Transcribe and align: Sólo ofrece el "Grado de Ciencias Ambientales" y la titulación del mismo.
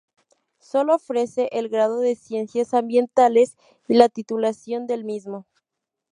Sólo 0.57 0.95
ofrece 0.95 1.47
el 1.51 1.69
"Grado 1.69 1.99
de 1.99 2.15
Ciencias 2.15 2.73
Ambientales" 2.73 3.55
y 3.87 3.93
la 3.93 4.09
titulación 4.09 4.87
del 4.87 5.03
mismo. 5.05 5.45